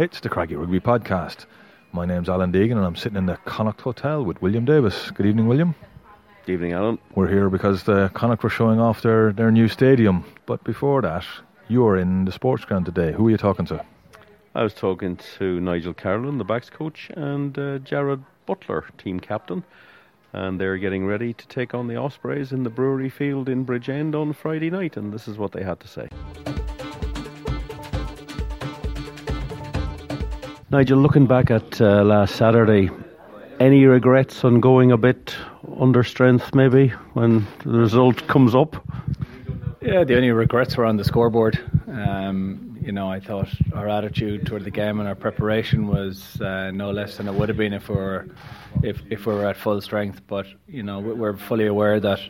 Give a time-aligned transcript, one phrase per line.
[0.00, 1.44] It's the Craggy Rugby Podcast.
[1.92, 5.10] My name's Alan Deegan and I'm sitting in the Connacht Hotel with William Davis.
[5.10, 5.74] Good evening, William.
[6.46, 6.98] Good evening, Alan.
[7.14, 10.24] We're here because the Connacht were showing off their, their new stadium.
[10.46, 11.26] But before that,
[11.68, 13.12] you were in the sports ground today.
[13.12, 13.84] Who were you talking to?
[14.54, 19.64] I was talking to Nigel Carolan, the backs coach, and uh, Jarrad Butler, team captain.
[20.32, 24.14] And they're getting ready to take on the Ospreys in the Brewery Field in Bridgend
[24.14, 24.96] on Friday night.
[24.96, 26.08] And this is what they had to say.
[30.70, 32.90] Nigel, looking back at uh, last Saturday,
[33.58, 35.34] any regrets on going a bit
[35.80, 38.76] under strength maybe when the result comes up?
[39.82, 41.58] Yeah, the only regrets were on the scoreboard.
[41.88, 46.70] Um, you know, I thought our attitude toward the game and our preparation was uh,
[46.70, 48.28] no less than it would have been if we were
[48.84, 50.20] if if we were at full strength.
[50.28, 52.20] But you know, we're fully aware that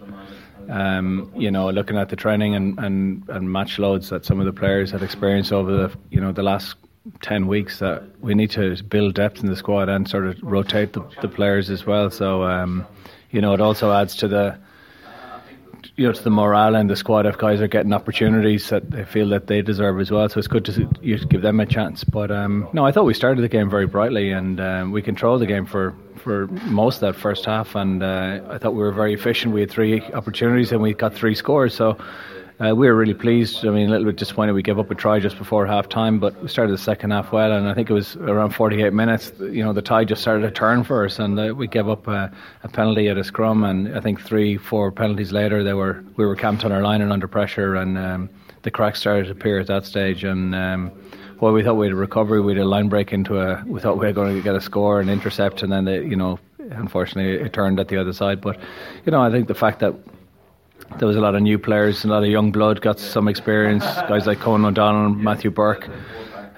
[0.71, 4.47] um, you know, looking at the training and, and, and match loads that some of
[4.47, 6.77] the players had experienced over the you know the last
[7.23, 10.93] 10 weeks that we need to build depth in the squad and sort of rotate
[10.93, 12.11] the, the players as well.
[12.11, 12.87] So, um,
[13.31, 14.59] you know, it also adds to the
[15.97, 19.05] you know to the morale in the squad if guys are getting opportunities that they
[19.05, 20.29] feel that they deserve as well.
[20.29, 22.05] So it's good to you give them a chance.
[22.05, 25.41] But um, no, I thought we started the game very brightly and um, we controlled
[25.41, 27.75] the game for, for most of that first half.
[27.75, 29.53] And uh, I thought we were very efficient.
[29.55, 31.75] We had three opportunities and we got three scores.
[31.75, 31.99] So
[32.61, 33.65] uh, we were really pleased.
[33.65, 36.19] I mean, a little bit disappointed we gave up a try just before half time,
[36.19, 37.53] but we started the second half well.
[37.53, 40.51] And I think it was around 48 minutes, you know, the tide just started to
[40.51, 42.31] turn for us, and uh, we gave up a,
[42.63, 43.65] a, penalty at a scrum.
[43.65, 47.01] And I think three, four penalties later, they were we were camped on our line
[47.01, 48.31] and under pressure, and um,
[48.63, 50.23] the cracks started to appear at that stage.
[50.23, 50.93] And um,
[51.41, 53.65] we thought we had a recovery, we had a line break into a.
[53.67, 56.17] We thought we were going to get a score and intercept, and then they, you
[56.17, 58.43] know, unfortunately, it turned at the other side.
[58.43, 58.61] But
[59.07, 59.95] you know, I think the fact that
[60.99, 63.85] there was a lot of new players, a lot of young blood, got some experience.
[63.85, 65.89] Guys like Conan O'Donnell, Matthew Burke,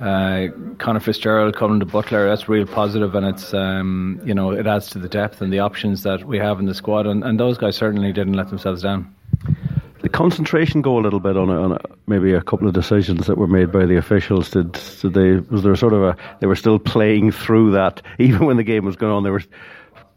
[0.00, 0.48] uh,
[0.78, 2.28] Conor Fitzgerald, Colm de Buitléar.
[2.28, 5.60] That's real positive, and it's um, you know it adds to the depth and the
[5.60, 7.06] options that we have in the squad.
[7.06, 9.14] And, and those guys certainly didn't let themselves down.
[10.00, 11.78] The concentration go a little bit on, a, on a,
[12.08, 14.50] maybe a couple of decisions that were made by the officials.
[14.50, 18.46] Did, did they was there sort of a they were still playing through that even
[18.46, 19.22] when the game was going on?
[19.22, 19.42] There were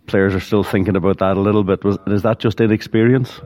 [0.07, 1.83] players are still thinking about that a little bit.
[1.83, 3.39] Was is that just inexperience?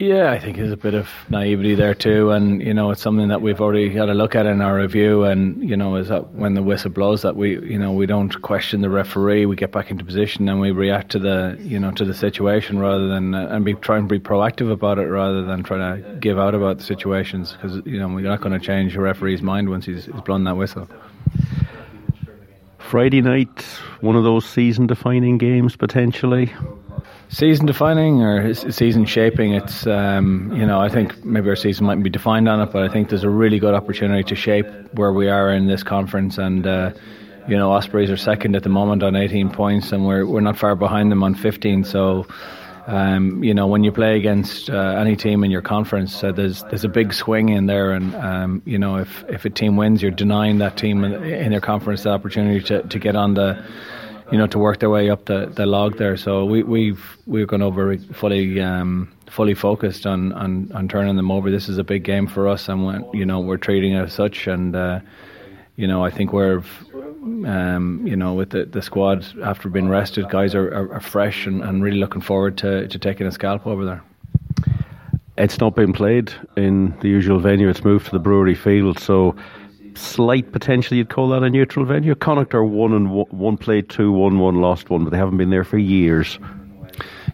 [0.00, 3.28] Yeah, I think there's a bit of naivety there too, and you know it's something
[3.28, 5.22] that we've already had a look at in our review.
[5.22, 8.42] And you know, is that when the whistle blows, that we you know we don't
[8.42, 11.92] question the referee, we get back into position and we react to the you know
[11.92, 15.42] to the situation rather than uh, and be try and be proactive about it rather
[15.42, 18.64] than trying to give out about the situations because you know we're not going to
[18.64, 20.88] change the referee's mind once he's, he's blown that whistle.
[22.78, 23.62] Friday night,
[24.00, 26.52] one of those season-defining games potentially
[27.28, 29.54] season defining or season shaping.
[29.54, 32.82] It's um, you know I think maybe our season might be defined on it, but
[32.82, 36.38] I think there's a really good opportunity to shape where we are in this conference.
[36.38, 36.92] And uh,
[37.48, 40.58] you know Ospreys are second at the moment on 18 points, and we're we're not
[40.58, 41.84] far behind them on 15.
[41.84, 42.26] So.
[42.86, 46.62] Um, you know, when you play against uh, any team in your conference, uh, there's
[46.64, 50.02] there's a big swing in there, and um, you know, if if a team wins,
[50.02, 53.64] you're denying that team in, in their conference the opportunity to, to get on the
[54.32, 56.16] you know, to work their way up the, the log there.
[56.16, 61.30] So we, we've we've gone over fully um, fully focused on, on, on turning them
[61.30, 61.50] over.
[61.50, 64.12] This is a big game for us, and when, you know we're treating it as
[64.12, 64.46] such.
[64.46, 65.00] And uh,
[65.76, 66.62] you know, I think we're
[67.46, 71.46] um, you know with the, the squad after being rested, guys are, are, are fresh
[71.46, 74.02] and, and really looking forward to, to taking a scalp over there.
[75.36, 77.68] It's not been played in the usual venue.
[77.68, 79.34] It's moved to the Brewery Field, so
[79.96, 82.14] slight potential you'd call that a neutral venue.
[82.14, 85.36] Connacht are one and one, one played two, one one lost one, but they haven't
[85.36, 86.38] been there for years.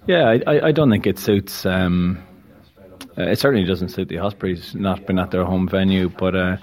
[0.07, 1.67] Yeah, I, I don't think it suits.
[1.67, 2.23] Um,
[3.19, 6.57] uh, it certainly doesn't suit the Ospreys not been at their home venue, but uh,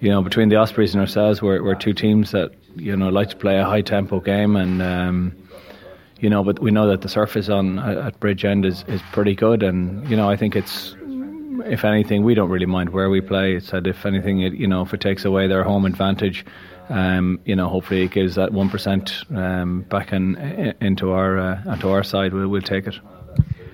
[0.00, 3.30] you know between the Ospreys and ourselves, we're, we're two teams that you know like
[3.30, 4.82] to play a high tempo game and.
[4.82, 5.36] Um,
[6.18, 9.62] you know, but we know that the surface on at Bridgend is, is pretty good,
[9.62, 10.95] and you know, I think it's
[11.64, 13.54] if anything, we don't really mind where we play.
[13.54, 16.44] It's that if anything, it, you know, if it takes away their home advantage,
[16.88, 20.36] um, you know, hopefully it gives that one percent um, back in,
[20.80, 22.32] into our uh, into our side.
[22.32, 22.98] We'll, we'll take it.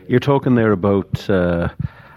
[0.08, 1.28] You're talking there about.
[1.28, 1.68] Uh,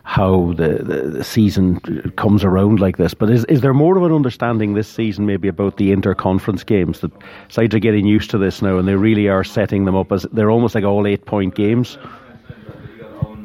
[0.07, 1.79] how the, the, the, season
[2.15, 3.15] comes around like this.
[3.15, 6.99] But is is there more of an understanding this season maybe about the inter-conference games
[6.99, 7.11] that
[7.49, 10.27] sides are getting used to this now and they really are setting them up as
[10.31, 11.97] they're almost like all eight point games?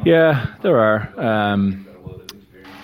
[0.05, 1.13] Yeah, there are.
[1.19, 1.87] Um,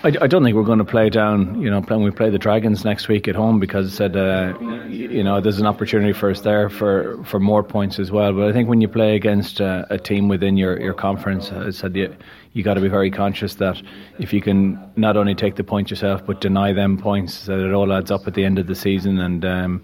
[0.03, 1.59] I, I, don't think we're going to play down.
[1.59, 4.57] You know, when we play the Dragons next week at home, because it said uh,
[4.87, 8.31] you know there's an opportunity for us there for, for more points as well.
[8.33, 11.71] But I think when you play against uh, a team within your, your conference, I
[11.71, 12.15] said you
[12.53, 13.81] you got to be very conscious that
[14.19, 17.73] if you can not only take the point yourself but deny them points, that it
[17.73, 19.45] all adds up at the end of the season and.
[19.45, 19.83] Um,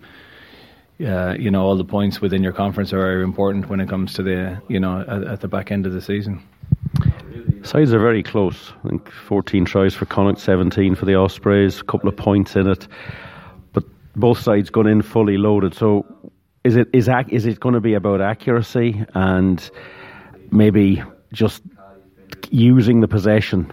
[1.04, 4.14] uh, you know all the points within your conference are very important when it comes
[4.14, 6.42] to the you know at, at the back end of the season.
[7.64, 8.74] Sides are very close.
[8.84, 12.68] I think 14 tries for Connacht, 17 for the Ospreys, a couple of points in
[12.68, 12.88] it.
[13.72, 13.84] But
[14.16, 15.74] both sides gone in fully loaded.
[15.74, 16.06] So
[16.64, 19.70] is it is is it going to be about accuracy and
[20.52, 21.02] maybe
[21.32, 21.64] just
[22.52, 23.72] using the possession?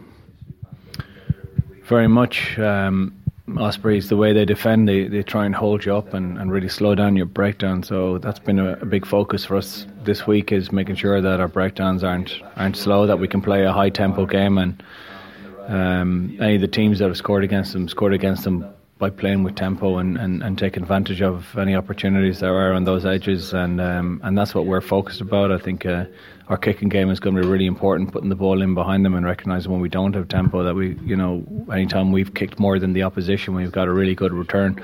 [1.85, 2.59] Very much.
[2.59, 3.15] Um,
[3.59, 6.69] Ospreys, the way they defend, they, they try and hold you up and, and really
[6.69, 7.83] slow down your breakdown.
[7.83, 11.41] So that's been a, a, big focus for us this week is making sure that
[11.41, 14.83] our breakdowns aren't aren't slow, that we can play a high tempo game, and
[15.69, 18.65] um, any of the teams that have scored against them scored against them
[18.99, 22.85] by playing with tempo and, and, and taking advantage of any opportunities there are on
[22.85, 25.51] those edges, and um, and that's what we're focused about.
[25.51, 26.05] I think uh,
[26.49, 29.15] our kicking game is going to be really important, putting the ball in behind them
[29.15, 32.79] and recognizing when we don't have tempo that we, you know, anytime we've kicked more
[32.79, 34.83] than the opposition, we've got a really good return.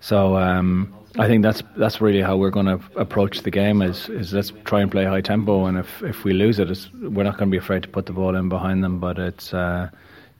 [0.00, 3.82] So um, I think that's that's really how we're going to approach the game.
[3.82, 7.24] Is is let's try and play high tempo, and if if we lose it, we're
[7.24, 9.00] not going to be afraid to put the ball in behind them.
[9.00, 9.52] But it's.
[9.52, 9.90] Uh,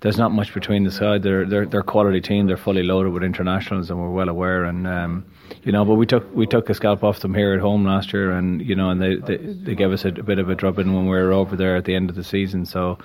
[0.01, 1.23] there's not much between the side.
[1.23, 2.47] They're they're they're quality team.
[2.47, 4.65] They're fully loaded with internationals, and we're well aware.
[4.65, 5.25] And um,
[5.65, 8.13] you know, but we took we took a scalp off them here at home last
[8.13, 10.55] year, and you know, and they they, they gave us a, a bit of a
[10.55, 12.65] drubbing when we were over there at the end of the season.
[12.65, 12.99] So,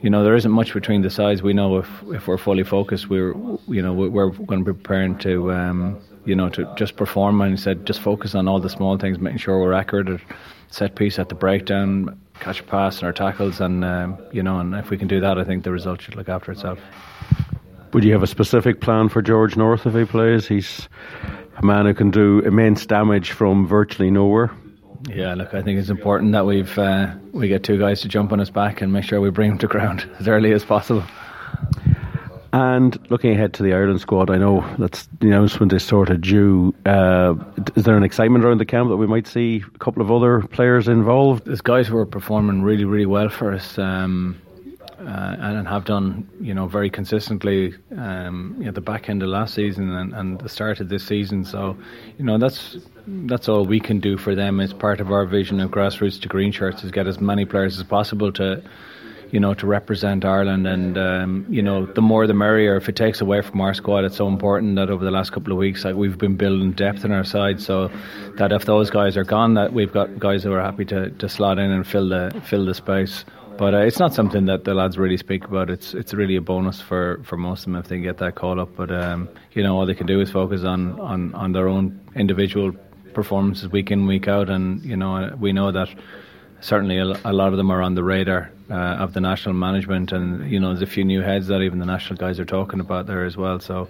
[0.00, 1.42] you know, there isn't much between the sides.
[1.42, 3.34] We know if if we're fully focused, we're
[3.68, 5.52] you know we're going to be preparing to.
[5.52, 7.40] Um, you know, to just perform.
[7.40, 10.20] And he said, just focus on all the small things, making sure we're accurate at
[10.70, 13.60] set piece, at the breakdown, catch a pass, and our tackles.
[13.60, 16.16] And um, you know, and if we can do that, I think the result should
[16.16, 16.78] look after itself.
[17.92, 20.48] Would you have a specific plan for George North if he plays?
[20.48, 20.88] He's
[21.58, 24.50] a man who can do immense damage from virtually nowhere.
[25.08, 28.32] Yeah, look, I think it's important that we've uh, we get two guys to jump
[28.32, 31.04] on his back and make sure we bring him to ground as early as possible.
[32.52, 36.20] And looking ahead to the Ireland squad, I know that's the announcement is sort of
[36.20, 36.74] due.
[36.84, 37.34] Uh,
[37.76, 40.42] is there an excitement around the camp that we might see a couple of other
[40.42, 41.46] players involved?
[41.46, 43.78] There's guys who are performing really, really well for us.
[43.78, 44.38] Um,
[45.06, 49.54] uh, and have done, you know, very consistently, um, know, the back end of last
[49.54, 51.44] season and, and the start of this season.
[51.44, 51.76] So,
[52.18, 52.76] you know, that's
[53.06, 54.60] that's all we can do for them.
[54.60, 57.78] As part of our vision of grassroots to green shirts is get as many players
[57.78, 58.62] as possible to,
[59.32, 60.66] you know, to represent Ireland.
[60.66, 62.76] And um, you know, the more the merrier.
[62.76, 65.52] If it takes away from our squad, it's so important that over the last couple
[65.52, 67.90] of weeks, like we've been building depth in our side, so
[68.36, 71.28] that if those guys are gone, that we've got guys who are happy to, to
[71.28, 73.24] slot in and fill the fill the space.
[73.56, 75.70] But uh, it's not something that the lads really speak about.
[75.70, 78.60] It's it's really a bonus for, for most of them if they get that call
[78.60, 78.76] up.
[78.76, 82.00] But um, you know, all they can do is focus on, on, on their own
[82.14, 82.72] individual
[83.14, 85.88] performances week in week out, and you know we know that
[86.62, 90.50] certainly a, lot of them are on the radar uh, of the national management, and
[90.50, 93.06] you know there's a few new heads that even the national guys are talking about
[93.06, 93.60] there as well.
[93.60, 93.88] So.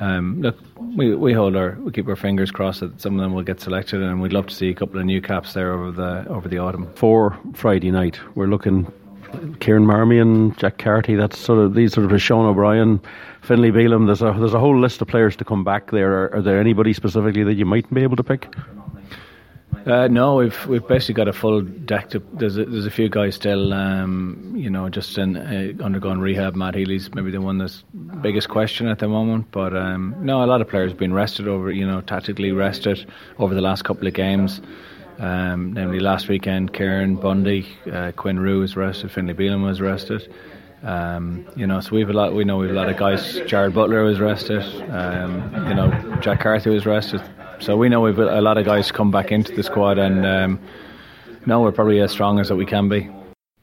[0.00, 0.58] Um, look,
[0.96, 3.60] we we hold our we keep our fingers crossed that some of them will get
[3.60, 6.48] selected, and we'd love to see a couple of new caps there over the over
[6.48, 6.92] the autumn.
[6.94, 8.90] For Friday night, we're looking
[9.60, 11.14] Kieran Marmion, Jack Carty.
[11.14, 13.00] That's sort of these sort of Sean O'Brien,
[13.42, 14.06] Finlay Bealham.
[14.06, 16.24] There's a there's a whole list of players to come back there.
[16.24, 18.48] Are, are there anybody specifically that you might be able to pick?
[19.86, 22.12] Uh, no, we've we've basically got a full deck.
[22.34, 26.54] There's a, there's a few guys still, um, you know, just in, uh, undergoing rehab.
[26.54, 27.82] Matt Healy's maybe the one that's
[28.20, 29.50] biggest question at the moment.
[29.50, 33.06] But um, no, a lot of players have been rested over, you know, tactically rested
[33.38, 34.60] over the last couple of games.
[35.18, 40.32] Um, namely, last weekend, Kieran Bundy, uh, Quinn Roux was arrested, Finlay Bealham was arrested.
[40.82, 42.34] Um, you know, so we've a lot.
[42.34, 43.38] We know we've a lot of guys.
[43.40, 44.62] Jarrad Butler was arrested.
[44.90, 47.22] Um, you know, Jack Carty was arrested.
[47.62, 50.58] So we know we've a lot of guys come back into the squad, and um,
[51.46, 53.08] no, we're probably as strong as that we can be.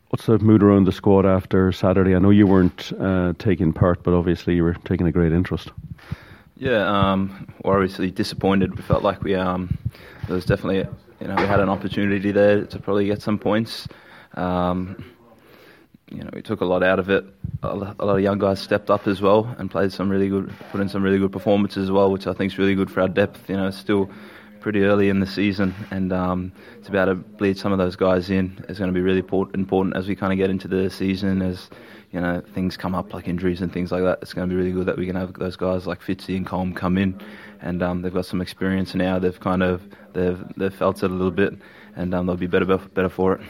[0.07, 2.15] What's the mood around the squad after Saturday?
[2.15, 5.73] I know you weren't uh, taking part, but obviously you were taking a great interest.
[6.55, 8.77] Yeah, um, we're obviously disappointed.
[8.77, 9.77] We felt like we um,
[10.27, 10.87] there was definitely
[11.19, 13.85] you know, we had an opportunity there to probably get some points.
[14.35, 15.03] Um,
[16.11, 17.25] you know, we took a lot out of it.
[17.63, 20.81] A lot of young guys stepped up as well and played some really good, put
[20.81, 23.07] in some really good performances as well, which I think is really good for our
[23.07, 23.49] depth.
[23.49, 24.09] You know, still
[24.59, 26.51] pretty early in the season, and um,
[26.83, 29.23] to be able to bleed some of those guys in is going to be really
[29.53, 31.41] important as we kind of get into the season.
[31.41, 31.69] As
[32.11, 34.19] you know, things come up like injuries and things like that.
[34.21, 36.45] It's going to be really good that we can have those guys like Fitzy and
[36.45, 37.21] Colm come in
[37.61, 39.19] and um, they've got some experience now.
[39.19, 39.81] They've kind of
[40.13, 41.53] they've they've felt it a little bit,
[41.95, 43.41] and um, they'll be better better for it.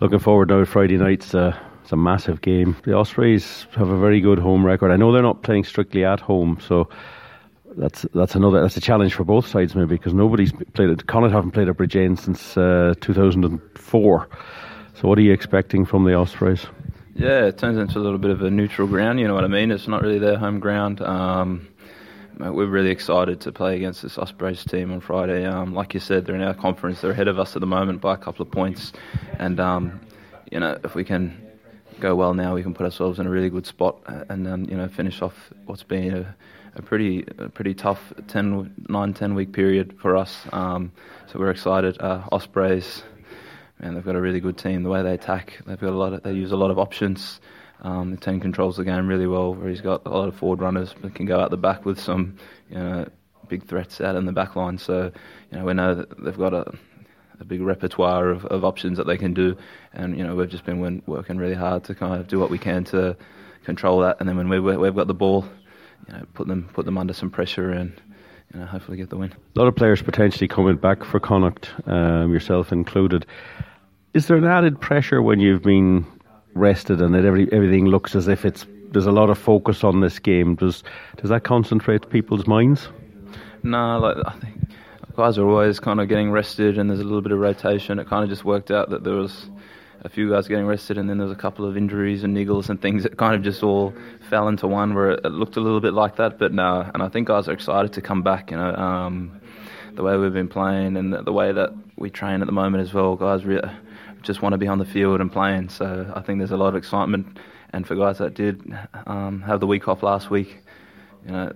[0.00, 2.76] Looking forward now Friday night's uh, It's a massive game.
[2.84, 4.92] The Ospreys have a very good home record.
[4.92, 6.88] I know they're not playing strictly at home, so
[7.76, 11.06] that's that's another that's a challenge for both sides maybe because nobody's played it.
[11.08, 14.28] Connacht haven't played at Bridgend since uh, 2004.
[14.94, 16.66] So what are you expecting from the Ospreys?
[17.16, 19.18] Yeah, it turns into a little bit of a neutral ground.
[19.18, 19.72] You know what I mean?
[19.72, 21.00] It's not really their home ground.
[21.00, 21.66] Um,
[22.38, 25.44] we're really excited to play against this Ospreys team on Friday.
[25.44, 27.00] Um, like you said, they're in our conference.
[27.00, 28.92] They're ahead of us at the moment by a couple of points,
[29.38, 30.00] and um,
[30.50, 31.46] you know if we can
[32.00, 34.76] go well now, we can put ourselves in a really good spot and um, you
[34.76, 35.34] know finish off
[35.66, 36.36] what's been a,
[36.76, 40.46] a pretty a pretty tough 10, 9, 10 week period for us.
[40.52, 40.92] Um,
[41.26, 42.00] so we're excited.
[42.00, 43.02] Uh, Ospreys
[43.80, 44.82] and they've got a really good team.
[44.82, 46.12] The way they attack, they've got a lot.
[46.12, 47.40] Of, they use a lot of options.
[47.82, 49.54] Um, the team controls the game really well.
[49.54, 52.00] Where he's got a lot of forward runners that can go out the back with
[52.00, 52.36] some,
[52.70, 53.08] you know,
[53.48, 54.78] big threats out in the back line.
[54.78, 55.12] So,
[55.50, 56.72] you know, we know that they've got a,
[57.40, 59.56] a big repertoire of, of options that they can do,
[59.92, 62.58] and you know, we've just been working really hard to kind of do what we
[62.58, 63.16] can to
[63.64, 64.16] control that.
[64.20, 65.44] And then when we, we've got the ball,
[66.06, 67.92] you know, put them put them under some pressure and
[68.52, 69.32] you know, hopefully get the win.
[69.56, 73.26] A lot of players potentially coming back for Connacht, um, yourself included.
[74.14, 76.06] Is there an added pressure when you've been
[76.54, 80.00] rested and that every, everything looks as if it's there's a lot of focus on
[80.00, 80.54] this game?
[80.54, 80.82] Does
[81.16, 82.88] does that concentrate people's minds?
[83.62, 84.54] No, like I think
[85.16, 87.98] guys are always kind of getting rested, and there's a little bit of rotation.
[87.98, 89.50] It kind of just worked out that there was
[90.02, 92.68] a few guys getting rested, and then there was a couple of injuries and niggles
[92.68, 93.92] and things that kind of just all
[94.30, 96.38] fell into one where it looked a little bit like that.
[96.38, 98.50] But no, and I think guys are excited to come back.
[98.50, 99.40] You know, um,
[99.94, 102.84] the way we've been playing and the, the, way that we train at the moment
[102.84, 103.44] as well, guys.
[103.44, 103.68] Really,
[104.22, 105.68] just want to be on the field and playing.
[105.68, 107.38] So I think there's a lot of excitement.
[107.70, 110.62] And for guys that did um, have the week off last week,
[111.26, 111.52] you know,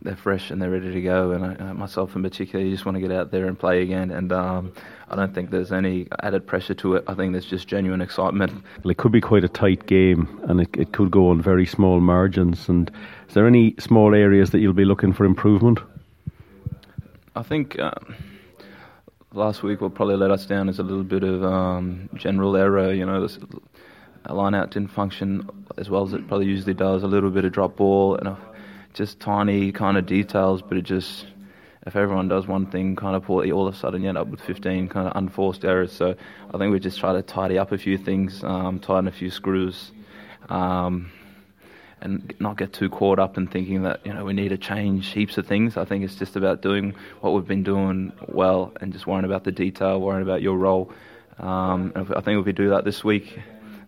[0.00, 1.32] they're fresh and they're ready to go.
[1.32, 4.10] And I, myself in particular, you just want to get out there and play again.
[4.10, 4.72] And um,
[5.08, 7.04] I don't think there's any added pressure to it.
[7.06, 8.52] I think there's just genuine excitement.
[8.82, 11.66] Well, it could be quite a tight game, and it, it could go on very
[11.66, 12.68] small margins.
[12.68, 12.90] And
[13.28, 15.78] is there any small areas that you'll be looking for improvement?
[17.36, 17.78] I think.
[17.78, 17.92] Uh,
[19.34, 22.92] last week what probably let us down is a little bit of um, general error.
[22.92, 23.38] You know, this
[24.28, 27.02] line out didn't function as well as it probably usually does.
[27.02, 28.38] A little bit of drop ball and a,
[28.92, 31.26] just tiny kind of details, but it just
[31.84, 34.28] if everyone does one thing, kind of poorly, all of a sudden you end up
[34.28, 35.92] with 15 kind of unforced errors.
[35.92, 36.14] So
[36.54, 39.30] I think we just try to tidy up a few things, um, tighten a few
[39.30, 39.90] screws.
[40.48, 41.10] Um,
[42.02, 45.08] and not get too caught up in thinking that you know we need to change
[45.08, 45.76] heaps of things.
[45.76, 49.44] I think it's just about doing what we've been doing well and just worrying about
[49.44, 50.92] the detail, worrying about your role.
[51.38, 53.38] Um, I think if we do that this week,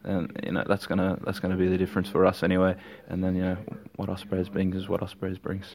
[0.04, 2.76] then you know that's gonna that's gonna be the difference for us anyway.
[3.09, 3.59] And then you know
[3.97, 5.66] what Ospreys brings is what Ospreys brings.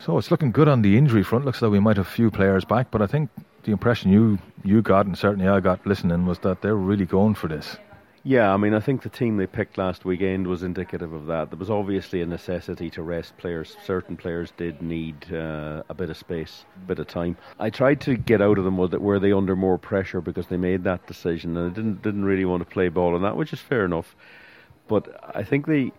[0.00, 1.44] So it's looking good on the injury front.
[1.44, 3.30] Looks like we might have a few players back, but I think
[3.68, 7.34] the impression you you got, and certainly I got listening, was that they're really going
[7.34, 7.76] for this.
[8.24, 11.50] Yeah, I mean, I think the team they picked last weekend was indicative of that.
[11.50, 13.76] There was obviously a necessity to rest players.
[13.84, 17.36] Certain players did need uh, a bit of space, a bit of time.
[17.58, 20.46] I tried to get out of them was that were they under more pressure because
[20.46, 23.36] they made that decision and they didn't didn't really want to play ball on that,
[23.36, 24.16] which is fair enough.
[24.88, 25.02] But
[25.36, 25.92] I think the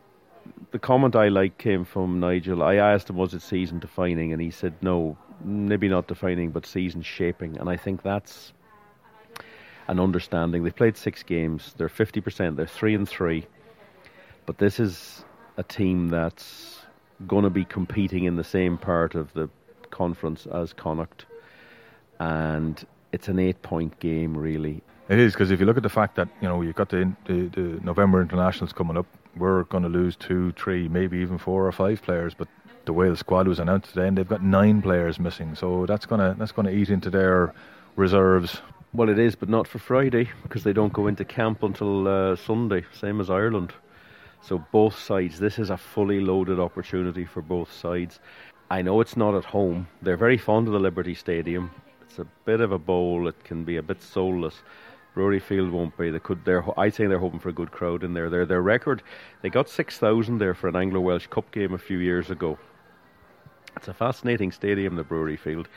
[0.71, 2.63] the comment I like came from Nigel.
[2.63, 4.33] I asked him, was it season defining?
[4.33, 7.57] And he said, no, maybe not defining, but season shaping.
[7.57, 8.53] And I think that's
[9.87, 10.63] an understanding.
[10.63, 11.73] They've played six games.
[11.77, 12.55] They're 50%.
[12.55, 13.47] They're three and three.
[14.45, 15.23] But this is
[15.57, 16.79] a team that's
[17.27, 19.49] going to be competing in the same part of the
[19.89, 21.25] conference as Connacht.
[22.19, 24.81] And it's an eight point game, really.
[25.09, 27.11] It is because if you look at the fact that you know you've got the,
[27.25, 31.65] the, the November internationals coming up, we're going to lose two, three, maybe even four
[31.65, 32.35] or five players.
[32.35, 32.47] But
[32.85, 36.05] the way the squad was announced today, and they've got nine players missing, so that's
[36.05, 37.53] gonna that's gonna eat into their
[37.95, 38.61] reserves.
[38.93, 42.35] Well, it is, but not for Friday because they don't go into camp until uh,
[42.35, 43.73] Sunday, same as Ireland.
[44.41, 48.19] So both sides, this is a fully loaded opportunity for both sides.
[48.71, 49.87] I know it's not at home.
[50.01, 51.71] They're very fond of the Liberty Stadium.
[52.01, 53.27] It's a bit of a bowl.
[53.27, 54.63] It can be a bit soulless.
[55.13, 56.09] Brewery Field won't be.
[56.11, 56.45] They could.
[56.45, 56.63] They're.
[56.79, 58.29] I think they're hoping for a good crowd in there.
[58.29, 59.03] Their their record.
[59.41, 62.57] They got six thousand there for an Anglo Welsh Cup game a few years ago.
[63.79, 65.69] It's a fascinating stadium, the Brewery Field.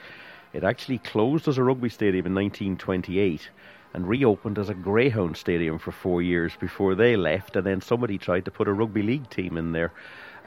[0.52, 3.48] It actually closed as a rugby stadium in 1928
[3.94, 8.18] and reopened as a Greyhound Stadium for four years before they left, and then somebody
[8.18, 9.92] tried to put a rugby league team in there.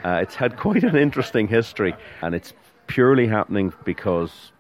[0.04, 2.52] Uh, it's had quite an interesting history, and it's
[2.88, 4.52] purely happening because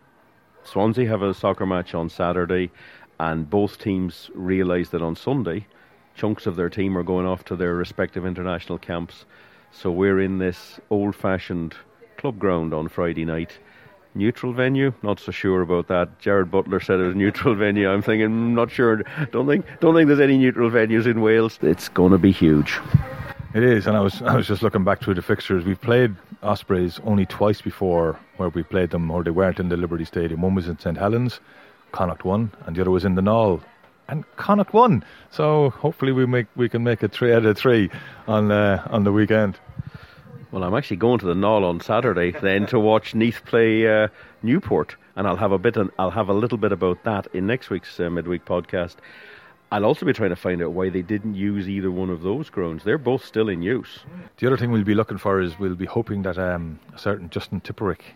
[0.64, 2.72] Swansea have a soccer match on Saturday,
[3.20, 5.68] and both teams realise that on Sunday,
[6.16, 9.25] chunks of their team are going off to their respective international camps.
[9.74, 11.75] So we're in this old fashioned
[12.25, 13.51] club ground on Friday night.
[14.15, 16.20] Neutral venue, not so sure about that.
[16.20, 17.88] Jarrad Butler said it was neutral venue.
[17.88, 19.03] I'm thinking, mm, not sure.
[19.32, 21.60] Don't think, don't think there's any neutral venues in Wales.
[21.62, 22.79] It's going to be huge.
[23.53, 25.65] It is, and I was I was just looking back through the fixtures.
[25.65, 29.77] We've played Ospreys only twice before, where we played them, or they weren't in the
[29.77, 30.41] Liberty Stadium.
[30.41, 31.39] One was in St Helens,
[31.91, 33.62] Connacht won, and the other was in the Gnoll,
[34.08, 35.05] and Connacht won.
[35.29, 37.91] So hopefully we make we can make it three out of three
[38.27, 39.60] on uh, on the weekend.
[40.56, 44.08] Well, I'm actually going to the Gnoll on Saturday then to watch Neath play uh,
[44.42, 45.76] Newport, and I'll have a bit.
[46.00, 48.96] I'll have a little bit about that in next week's uh, midweek podcast.
[49.70, 52.50] I'll also be trying to find out why they didn't use either one of those
[52.50, 52.86] grounds.
[52.86, 54.00] They're both still in use.
[54.38, 57.30] The other thing we'll be looking for is we'll be hoping that um, a certain
[57.30, 58.16] Justin Tipuric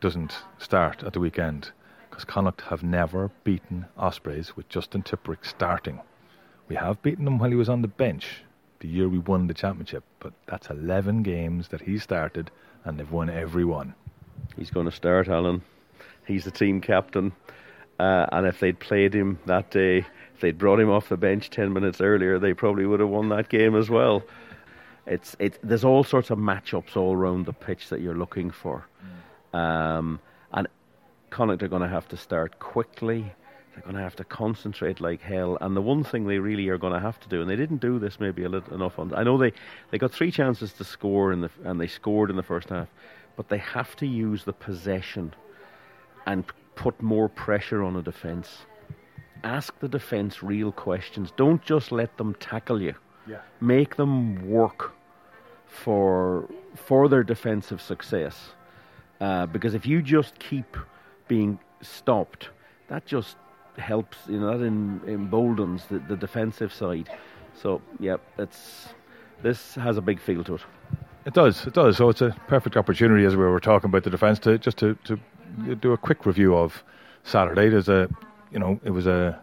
[0.00, 1.70] doesn't start at the weekend
[2.10, 6.00] because Connacht have never beaten Ospreys with Justin Tipuric starting.
[6.68, 8.42] We have beaten them while he was on the bench,
[8.80, 10.04] the year we won the championship.
[10.20, 12.50] But that's 11 games that he started,
[12.84, 13.94] and they've won every one.
[14.56, 15.62] He's going to start, Alan.
[16.26, 17.32] He's the team captain.
[17.98, 19.98] Uh, and if they'd played him that day,
[20.34, 23.30] if they'd brought him off the bench 10 minutes earlier, they probably would have won
[23.30, 24.22] that game as well.
[25.06, 28.86] It's, it's, there's all sorts of matchups all around the pitch that you're looking for.
[29.54, 29.58] Mm.
[29.58, 30.20] Um,
[30.52, 30.68] and
[31.30, 33.32] Connacht are going to have to start quickly
[33.76, 35.58] they're going to have to concentrate like hell.
[35.60, 37.82] And the one thing they really are going to have to do, and they didn't
[37.82, 39.12] do this maybe a little enough on.
[39.14, 39.52] I know they,
[39.90, 42.88] they got three chances to score in the and they scored in the first half,
[43.36, 45.34] but they have to use the possession
[46.24, 48.64] and put more pressure on a defence.
[49.44, 51.30] Ask the defence real questions.
[51.36, 52.94] Don't just let them tackle you.
[53.28, 53.40] Yeah.
[53.60, 54.94] Make them work
[55.66, 58.54] for for their defensive success.
[59.20, 60.78] Uh, because if you just keep
[61.28, 62.48] being stopped,
[62.88, 63.36] that just
[63.78, 67.08] helps, you know, that emboldens the, the defensive side.
[67.54, 68.88] So, yeah, it's
[69.42, 70.60] this has a big feel to it.
[71.24, 71.96] It does, it does.
[71.96, 74.96] So it's a perfect opportunity, as we were talking about the defence, to just to,
[75.04, 75.18] to
[75.76, 76.82] do a quick review of
[77.24, 77.68] Saturday.
[77.68, 78.08] There's a,
[78.52, 79.40] you know, it was a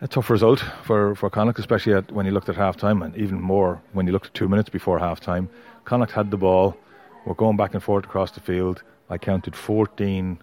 [0.00, 3.16] a tough result for, for Connacht, especially at, when you looked at half time, and
[3.16, 5.48] even more when you looked at two minutes before half time.
[5.84, 6.76] Connacht had the ball,
[7.24, 8.82] were going back and forth across the field.
[9.08, 10.38] I counted 14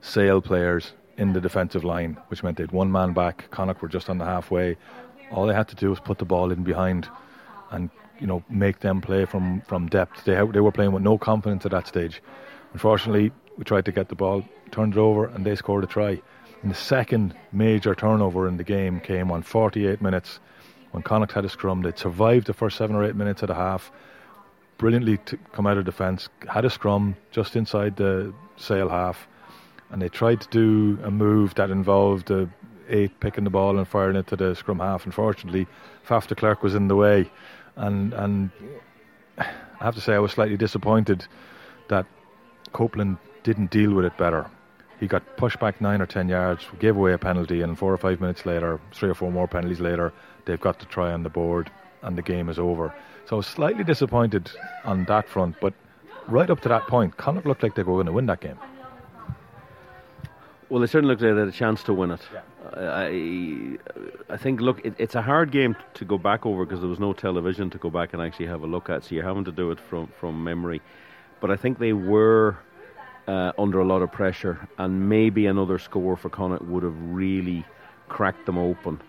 [0.00, 3.50] Sale players in the defensive line, which meant they had one man back.
[3.50, 4.76] Connacht were just on the halfway.
[5.30, 7.08] All they had to do was put the ball in behind,
[7.70, 10.24] and you know make them play from, from depth.
[10.24, 12.22] They they were playing with no confidence at that stage.
[12.72, 16.20] Unfortunately, we tried to get the ball, turned it over, and they scored a try.
[16.62, 20.40] And the second major turnover in the game came on 48 minutes
[20.90, 21.82] when Connacht had a scrum.
[21.82, 23.92] They'd survived the first seven or eight minutes of the half,
[24.78, 29.28] brilliantly to come out of defence, had a scrum just inside the Sale half
[29.90, 32.30] and they tried to do a move that involved
[32.88, 35.06] eight picking the ball and firing it to the scrum half.
[35.06, 35.66] Unfortunately,
[36.06, 37.30] Faf de Klerk was in the way,
[37.76, 38.50] and and
[39.38, 39.44] I
[39.80, 41.26] have to say I was slightly disappointed
[41.88, 42.06] that
[42.72, 44.50] Copeland didn't deal with it better.
[45.00, 47.98] He got pushed back nine or ten yards, gave away a penalty, and four or
[47.98, 50.12] five minutes later, three or four more penalties later,
[50.44, 51.70] they've got to try on the board,
[52.02, 52.94] and the game is over.
[53.26, 54.50] So I was slightly disappointed
[54.84, 55.74] on that front, but
[56.28, 58.58] right up to that point, Connacht looked like they were going to win that game.
[60.68, 62.20] Well, they certainly looked like they had a chance to win it.
[62.32, 62.40] Yeah.
[62.76, 63.78] I,
[64.32, 66.98] I think, look, it, it's a hard game to go back over because there was
[66.98, 69.52] no television to go back and actually have a look at, so you're having to
[69.52, 70.80] do it from, from memory.
[71.40, 72.56] But I think they were
[73.28, 77.64] uh, under a lot of pressure, and maybe another score for Connacht would have really
[78.08, 79.00] cracked them open.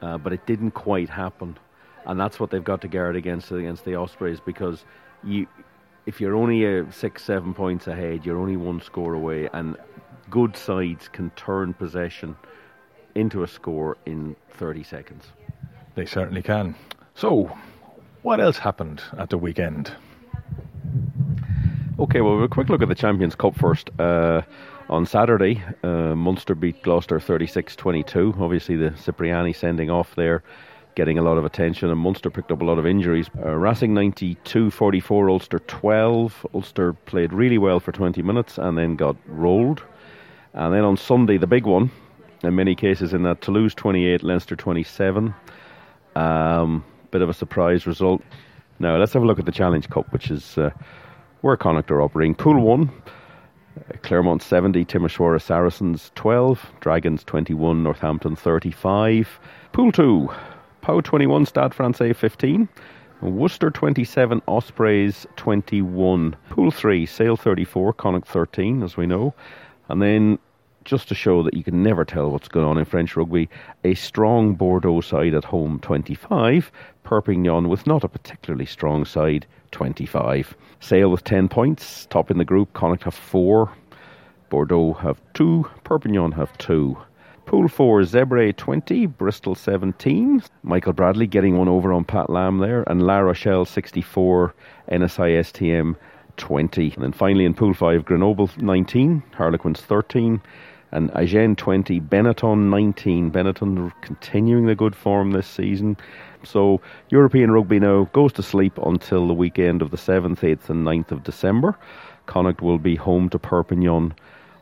[0.00, 1.56] Uh, but it didn't quite happen,
[2.06, 4.84] and that's what they've got to guard against against the Ospreys because
[5.24, 5.48] you,
[6.06, 9.76] if you're only a six, seven points ahead, you're only one score away, and
[10.30, 12.36] good sides can turn possession
[13.14, 15.26] into a score in 30 seconds.
[15.94, 16.74] They certainly can.
[17.14, 17.56] So,
[18.22, 19.92] what else happened at the weekend?
[21.98, 23.90] Okay, well, a quick look at the Champions Cup first.
[23.98, 24.42] Uh,
[24.88, 28.34] on Saturday, uh, Munster beat Gloucester 36 22.
[28.38, 30.42] Obviously, the Cipriani sending off there
[30.98, 33.30] getting a lot of attention, and Munster picked up a lot of injuries.
[33.38, 36.46] Uh, Racing 92 44, Ulster 12.
[36.54, 39.82] Ulster played really well for 20 minutes and then got rolled.
[40.58, 41.88] And then on Sunday, the big one,
[42.42, 45.32] in many cases, in that Toulouse 28, Leinster 27.
[46.16, 48.22] Um, bit of a surprise result.
[48.80, 50.70] Now, let's have a look at the Challenge Cup, which is uh,
[51.42, 52.34] where Connacht are operating.
[52.34, 59.38] Pool 1, Claremont Clermont 70, Timisoara Saracens 12, Dragons 21, Northampton 35.
[59.70, 60.28] Pool 2,
[60.80, 62.68] Pau 21, Stade Francais 15.
[63.20, 66.34] Worcester 27, Ospreys 21.
[66.50, 69.32] Pool 3, Sale 34, Connacht 13, as we know.
[69.88, 70.40] And then
[70.88, 73.46] just to show that you can never tell what's going on in French rugby,
[73.84, 76.72] a strong Bordeaux side at home 25,
[77.04, 80.56] Perpignan with not a particularly strong side 25.
[80.80, 83.70] Sale with 10 points, top in the group, Connacht have 4,
[84.48, 86.96] Bordeaux have 2, Perpignan have 2.
[87.44, 90.42] Pool 4, Zebre 20, Bristol 17.
[90.62, 92.84] Michael Bradley getting one over on Pat Lam there.
[92.86, 94.54] And La Rochelle 64,
[94.92, 95.96] Enisei-STM
[96.36, 96.92] 20.
[96.94, 100.42] And then finally in Pool 5, Grenoble 19, Harlequins 13.
[100.90, 103.30] And Agen 20, Benetton 19.
[103.30, 105.96] Benetton continuing the good form this season.
[106.44, 110.86] So European rugby now goes to sleep until the weekend of the 7th, 8th, and
[110.86, 111.76] 9th of December.
[112.26, 114.14] Connacht will be home to Perpignan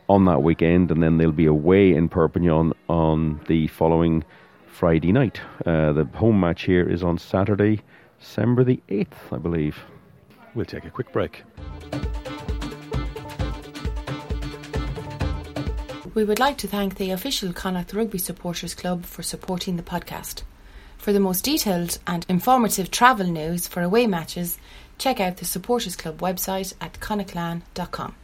[0.09, 4.23] on that weekend, and then they'll be away in Perpignan on the following
[4.67, 5.41] Friday night.
[5.65, 7.81] Uh, the home match here is on Saturday,
[8.19, 9.79] December the 8th, I believe.
[10.55, 11.43] We'll take a quick break.
[16.17, 20.41] We would like to thank the official Connacht Rugby Supporters Club for supporting the podcast.
[20.97, 24.57] For the most detailed and informative travel news for away matches,
[24.97, 28.15] check out the Supporters Club website at connachtclan.com.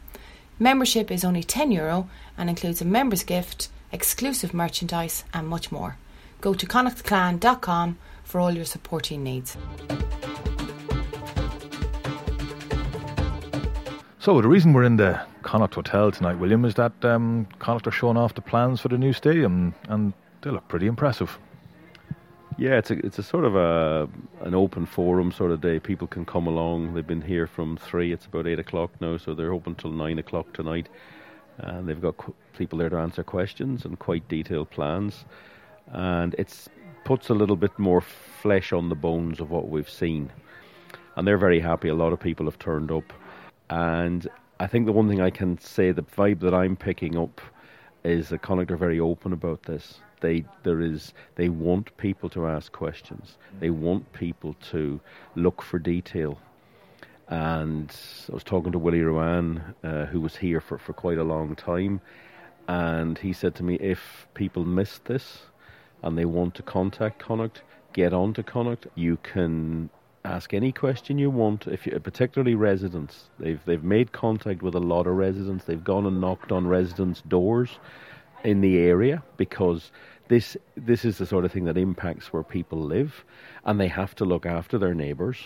[0.58, 5.96] Membership is only €10 Euro and includes a member's gift, exclusive merchandise, and much more.
[6.40, 9.56] Go to connachtclan.com for all your supporting needs.
[14.18, 17.92] So the reason we're in the Connacht Hotel tonight, William, is that um, Connacht are
[17.92, 21.38] showing off the plans for the new stadium, and they look pretty impressive.
[22.56, 24.08] Yeah, it's a it's a sort of a
[24.40, 25.78] an open forum sort of day.
[25.78, 26.94] People can come along.
[26.94, 28.12] They've been here from three.
[28.12, 30.88] It's about eight o'clock now, so they're open till nine o'clock tonight.
[31.58, 35.24] And they've got qu- people there to answer questions and quite detailed plans.
[35.92, 36.68] And it's
[37.04, 40.30] puts a little bit more flesh on the bones of what we've seen.
[41.16, 41.88] And they're very happy.
[41.88, 43.12] A lot of people have turned up,
[43.68, 44.26] and
[44.60, 47.40] I think the one thing I can say, the vibe that I'm picking up,
[48.04, 52.46] is that Connacht are very open about this they there is they want people to
[52.46, 53.36] ask questions.
[53.60, 54.98] They want people to
[55.34, 56.38] look for detail.
[57.28, 57.94] And
[58.30, 61.54] I was talking to Willie Ruane, uh, who was here for, for quite a long
[61.56, 62.00] time,
[62.68, 65.42] and he said to me, if people miss this
[66.02, 67.62] and they want to contact Connacht,
[67.92, 68.86] get on to Connacht.
[68.94, 69.90] You can
[70.24, 71.66] ask any question you want.
[71.66, 75.64] If you, particularly residents, they've they've made contact with a lot of residents.
[75.64, 77.78] They've gone and knocked on residents' doors
[78.42, 79.92] in the area because
[80.28, 83.24] this this is the sort of thing that impacts where people live,
[83.64, 85.38] and they have to look after their neighbours.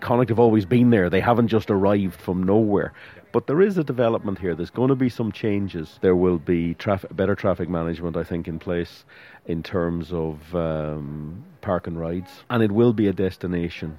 [0.00, 2.92] Connacht have always been there; they haven't just arrived from nowhere.
[3.32, 4.54] But there is a development here.
[4.54, 5.98] There's going to be some changes.
[6.00, 9.04] There will be traffic, better traffic management, I think, in place
[9.46, 13.98] in terms of um, park and rides, and it will be a destination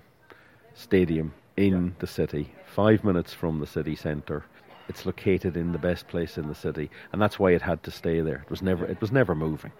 [0.75, 1.91] stadium in yeah.
[1.99, 4.45] the city, five minutes from the city centre.
[4.87, 7.91] It's located in the best place in the city, and that's why it had to
[7.91, 8.43] stay there.
[8.45, 9.71] It was never, it was never moving.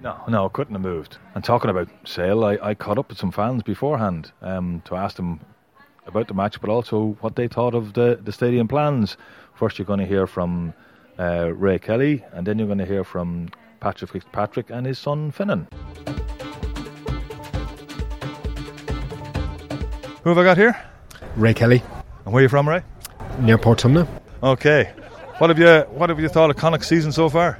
[0.00, 1.18] No, no, it couldn't have moved.
[1.34, 5.16] And talking about Sale, I, I caught up with some fans beforehand um, to ask
[5.16, 5.40] them
[6.06, 9.16] about the match, but also what they thought of the, the stadium plans.
[9.54, 10.72] First, you're going to hear from
[11.18, 13.50] uh, Ray Kelly, and then you're going to hear from
[13.80, 15.68] Patrick Fitzpatrick and his son Finan.
[20.22, 20.76] Who have I got here?
[21.36, 21.82] Ray Kelly.
[22.24, 22.82] And where are you from, Ray?
[23.38, 24.06] Near Portumna.
[24.42, 24.92] Okay.
[25.38, 27.58] What have you What have you thought of Connacht's season so far?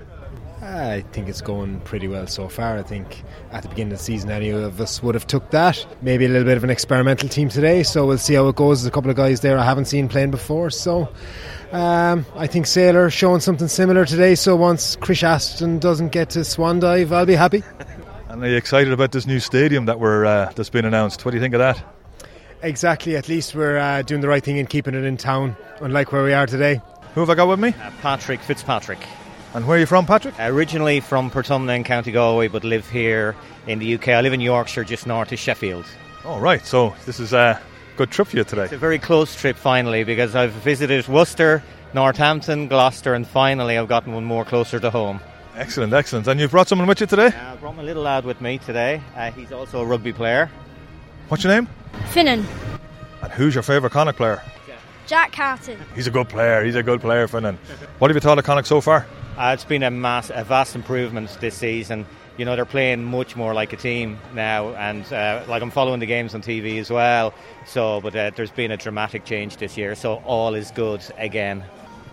[0.62, 2.76] I think it's going pretty well so far.
[2.76, 5.84] I think at the beginning of the season, any of us would have took that.
[6.02, 8.82] Maybe a little bit of an experimental team today, so we'll see how it goes.
[8.82, 11.08] There's a couple of guys there I haven't seen playing before, so
[11.72, 14.34] um, I think Sailor showing something similar today.
[14.34, 17.64] So once Chris Ashton doesn't get to swan dive, I'll be happy.
[18.28, 21.24] And are you excited about this new stadium that we're uh, that's been announced?
[21.24, 21.82] What do you think of that?
[22.62, 23.16] Exactly.
[23.16, 26.22] At least we're uh, doing the right thing and keeping it in town, unlike where
[26.22, 26.80] we are today.
[27.14, 27.70] Who have I got with me?
[27.70, 28.98] Uh, Patrick Fitzpatrick.
[29.54, 30.34] And where are you from, Patrick?
[30.38, 33.34] Originally from Portumna in County Galway, but live here
[33.66, 34.08] in the UK.
[34.08, 35.86] I live in Yorkshire, just north of Sheffield.
[36.24, 36.64] Oh, right.
[36.64, 37.60] So this is a
[37.96, 38.64] good trip for you today.
[38.64, 43.88] It's a very close trip, finally, because I've visited Worcester, Northampton, Gloucester, and finally I've
[43.88, 45.20] gotten one more closer to home.
[45.56, 46.28] Excellent, excellent.
[46.28, 47.26] And you've brought someone with you today?
[47.26, 49.02] Uh, I brought my little lad with me today.
[49.16, 50.48] Uh, he's also a rugby player.
[51.28, 51.68] What's your name?
[52.12, 52.44] Finan.
[53.22, 54.42] And who's your favourite Connacht player?
[55.06, 55.76] Jack Carty.
[55.96, 56.64] He's a good player.
[56.64, 57.56] He's a good player, Finnan.
[57.98, 59.06] What have you thought of Connacht so far?
[59.36, 62.06] Uh, it's been a, mass, a vast improvement this season.
[62.36, 65.98] You know, they're playing much more like a team now, and uh, like I'm following
[65.98, 67.34] the games on TV as well.
[67.66, 71.64] So, but uh, there's been a dramatic change this year, so all is good again.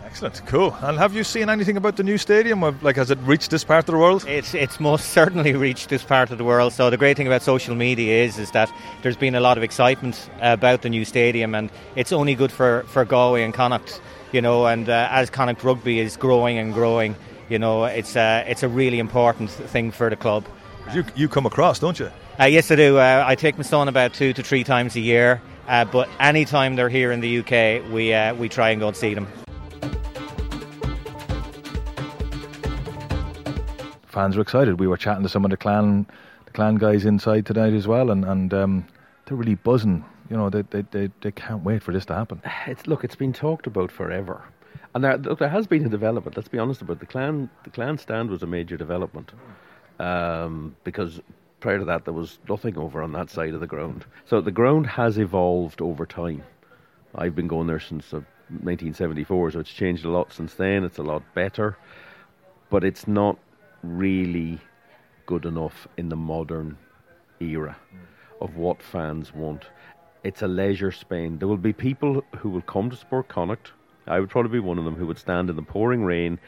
[0.07, 0.75] Excellent, cool.
[0.81, 2.61] And have you seen anything about the new stadium?
[2.81, 4.25] Like, has it reached this part of the world?
[4.27, 6.73] It's it's most certainly reached this part of the world.
[6.73, 8.71] So the great thing about social media is is that
[9.03, 12.83] there's been a lot of excitement about the new stadium, and it's only good for
[12.87, 17.15] for Galway and Connacht you know, and uh, as Connacht rugby is growing and growing,
[17.49, 20.45] you know, it's uh, it's a really important thing for the club.
[20.93, 22.09] You you come across, don't you?
[22.39, 22.97] Uh, yes, I do.
[22.97, 26.75] Uh, I take my son about two to three times a year, uh, but anytime
[26.75, 29.27] they're here in the UK, we uh, we try and go and see them.
[34.17, 34.79] Fans were excited.
[34.79, 36.07] We were chatting to some of the clan
[36.45, 38.87] the clan guys inside tonight as well, and and um,
[39.25, 40.03] they're really buzzing.
[40.27, 42.41] You know, they, they they they can't wait for this to happen.
[42.65, 44.41] It's look, it's been talked about forever.
[44.95, 46.35] And there, look, there has been a development.
[46.35, 47.01] Let's be honest about it.
[47.01, 47.51] the clan.
[47.63, 49.33] The clan stand was a major development
[49.99, 51.21] um, because
[51.59, 54.03] prior to that there was nothing over on that side of the ground.
[54.25, 56.41] So the ground has evolved over time.
[57.13, 60.83] I've been going there since uh, 1974, so it's changed a lot since then.
[60.85, 61.77] It's a lot better,
[62.71, 63.37] but it's not
[63.87, 64.59] really
[65.25, 66.77] good enough in the modern
[67.39, 67.77] era
[68.41, 69.65] of what fans want.
[70.23, 71.39] It's a leisure Spain.
[71.39, 73.71] There will be people who will come to Sport Connacht.
[74.07, 76.39] I would probably be one of them who would stand in the pouring rain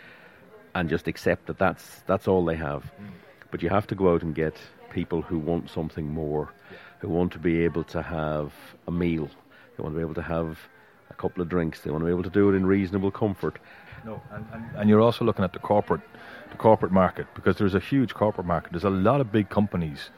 [0.76, 2.92] and just accept that that's that's all they have.
[3.52, 4.56] But you have to go out and get
[4.92, 6.54] people who want something more,
[7.00, 8.54] who want to be able to have
[8.88, 9.30] a meal,
[9.76, 10.60] they want to be able to have
[11.10, 13.60] a couple of drinks, they want to be able to do it in reasonable comfort.
[14.06, 16.02] No, and, and, and you're also looking at the corporate,
[16.52, 18.72] the corporate market because there's a huge corporate market.
[18.72, 20.10] There's a lot of big companies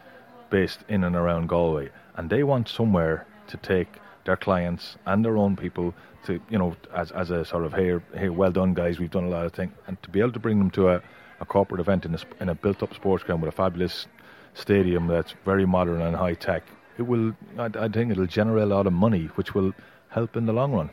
[0.50, 3.88] based in and around Galway, and they want somewhere to take
[4.26, 5.94] their clients and their own people
[6.26, 9.24] to, you know, as as a sort of hey, hey, well done guys, we've done
[9.24, 11.02] a lot of things, and to be able to bring them to a,
[11.40, 14.08] a corporate event in a, in a built-up sports ground with a fabulous
[14.54, 16.64] stadium that's very modern and high tech,
[16.98, 19.74] it will, I, I think, it'll generate a lot of money, which will
[20.10, 20.90] help in the long run.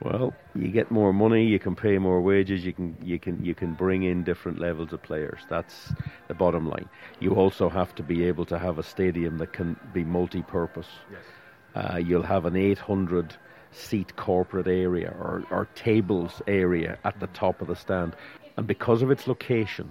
[0.00, 3.54] Well, you get more money, you can pay more wages, you can you can you
[3.54, 5.40] can bring in different levels of players.
[5.48, 5.92] That's
[6.28, 6.88] the bottom line.
[7.18, 10.88] You also have to be able to have a stadium that can be multi-purpose.
[11.10, 11.20] Yes.
[11.74, 13.36] Uh, you'll have an 800
[13.72, 18.14] seat corporate area or, or tables area at the top of the stand,
[18.56, 19.90] and because of its location,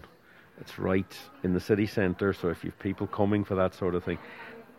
[0.61, 2.31] it's right in the city centre.
[2.31, 4.19] So if you've people coming for that sort of thing,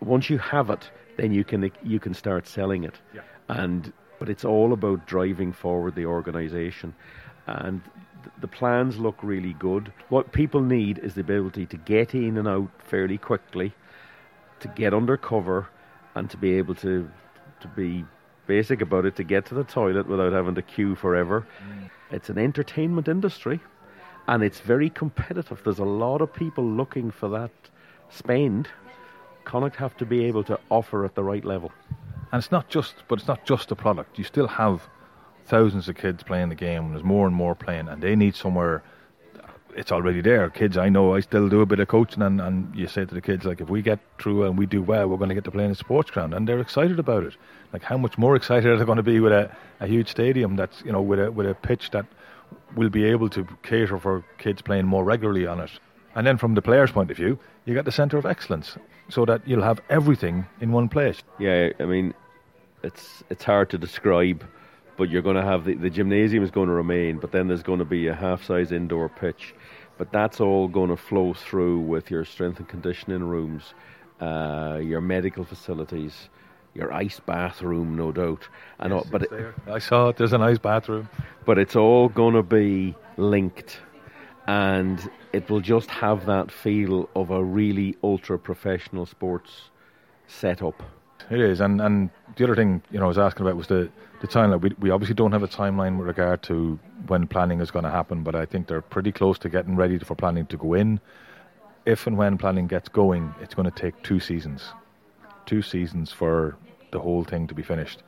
[0.00, 2.94] once you have it, then you can you can start selling it.
[3.14, 3.20] Yeah.
[3.48, 6.94] And but it's all about driving forward the organisation,
[7.46, 7.80] and
[8.40, 9.92] the plans look really good.
[10.08, 13.72] What people need is the ability to get in and out fairly quickly,
[14.60, 15.68] to get under cover,
[16.14, 17.08] and to be able to
[17.60, 18.04] to be
[18.46, 21.46] basic about it, to get to the toilet without having to queue forever.
[21.68, 21.90] Mm.
[22.10, 23.60] It's an entertainment industry,
[24.26, 25.60] and it's very competitive.
[25.64, 27.50] There's a lot of people looking for that
[28.10, 28.68] spend.
[29.44, 31.72] Connacht have to be able to offer at the right level.
[32.30, 34.18] And it's not just, but it's not just the product.
[34.18, 34.88] You still have
[35.46, 38.34] thousands of kids playing the game, and there's more and more playing, and they need
[38.34, 38.82] somewhere.
[39.76, 40.50] It's already there.
[40.50, 43.14] Kids, I know, I still do a bit of coaching, and, and you say to
[43.14, 45.44] the kids, like, if we get through and we do well, we're going to get
[45.44, 47.34] to play in a sports ground, and they're excited about it.
[47.72, 50.56] Like, how much more excited are they going to be with a, a huge stadium
[50.56, 52.06] that's, you know, with a with a pitch that
[52.74, 55.70] will be able to cater for kids playing more regularly on it.
[56.14, 58.76] And then from the player's point of view, you got the centre of excellence,
[59.08, 61.22] so that you'll have everything in one place.
[61.38, 62.14] Yeah, I mean,
[62.82, 64.44] it's it's hard to describe,
[64.96, 67.62] but you're going to have the, the gymnasium is going to remain, but then there's
[67.62, 69.54] going to be a half-size indoor pitch,
[69.96, 73.74] but that's all going to flow through with your strength and conditioning rooms,
[74.20, 76.28] uh, your medical facilities,
[76.74, 80.16] your ice bathroom, no doubt, and all, but it, I saw it.
[80.16, 81.08] There's a nice bathroom.
[81.44, 83.80] but it's all going to be linked
[84.48, 89.68] and it will just have that feel of a really ultra professional sports
[90.26, 90.82] setup.
[91.30, 93.90] It is, and and the other thing you know I was asking about was the
[94.22, 94.62] the timeline.
[94.62, 97.90] We we obviously don't have a timeline with regard to when planning is going to
[97.90, 100.98] happen, but I think they're pretty close to getting ready for planning to go in.
[101.84, 104.72] If and when planning gets going, it's going to take two seasons,
[105.44, 106.56] two seasons for
[106.90, 108.02] the whole thing to be finished.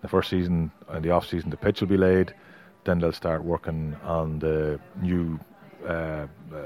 [0.00, 2.34] The first season, in the off season, the pitch will be laid.
[2.84, 5.38] Then they'll start working on the new
[5.86, 6.58] uh, uh,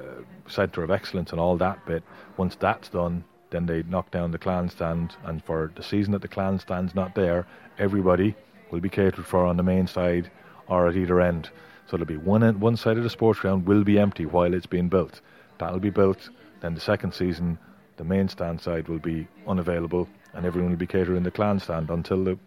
[0.48, 2.02] centre of excellence and all that bit.
[2.37, 6.22] Once that's done, then they knock down the clan stand, and for the season that
[6.22, 7.46] the clan stand's not there,
[7.79, 8.35] everybody
[8.70, 10.31] will be catered for on the main side
[10.68, 11.50] or at either end.
[11.87, 14.52] So there'll be one end, one side of the sports ground will be empty while
[14.52, 15.20] it's being built.
[15.59, 16.29] That'll be built.
[16.61, 17.59] Then the second season,
[17.96, 21.61] the main stand side will be unavailable, and everyone will be catered in the clan
[21.61, 22.38] stand until the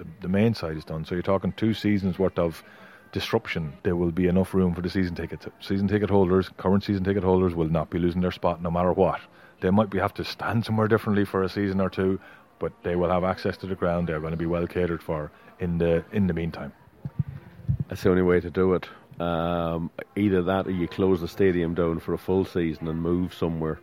[0.00, 1.04] the, the main side is done.
[1.04, 2.64] So you're talking two seasons worth of
[3.12, 3.72] disruption.
[3.82, 5.46] There will be enough room for the season ticket.
[5.60, 8.92] Season ticket holders, current season ticket holders, will not be losing their spot no matter
[8.92, 9.20] what.
[9.60, 12.20] They might be have to stand somewhere differently for a season or two,
[12.58, 14.08] but they will have access to the ground.
[14.08, 16.72] They're going to be well catered for in the in the meantime.
[17.88, 18.88] That's the only way to do it.
[19.20, 23.34] Um, either that or you close the stadium down for a full season and move
[23.34, 23.80] somewhere.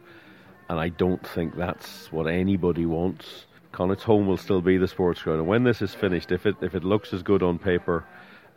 [0.70, 3.46] And I don't think that's what anybody wants.
[3.72, 5.40] Connacht's home will still be the sports ground.
[5.40, 8.06] And when this is finished, if it if it looks as good on paper,